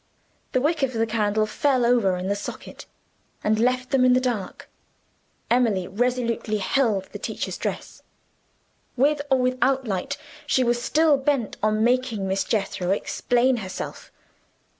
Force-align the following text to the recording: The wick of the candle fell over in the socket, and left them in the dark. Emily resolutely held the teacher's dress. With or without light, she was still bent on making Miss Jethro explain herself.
The 0.53 0.61
wick 0.61 0.81
of 0.81 0.93
the 0.93 1.05
candle 1.05 1.45
fell 1.45 1.85
over 1.85 2.17
in 2.17 2.27
the 2.27 2.35
socket, 2.35 2.87
and 3.43 3.59
left 3.59 3.91
them 3.91 4.03
in 4.03 4.13
the 4.13 4.19
dark. 4.19 4.67
Emily 5.51 5.87
resolutely 5.87 6.57
held 6.57 7.03
the 7.11 7.19
teacher's 7.19 7.55
dress. 7.55 8.01
With 8.97 9.21
or 9.29 9.37
without 9.37 9.87
light, 9.87 10.17
she 10.47 10.63
was 10.63 10.81
still 10.81 11.17
bent 11.17 11.55
on 11.61 11.83
making 11.83 12.27
Miss 12.27 12.43
Jethro 12.43 12.89
explain 12.89 13.57
herself. 13.57 14.09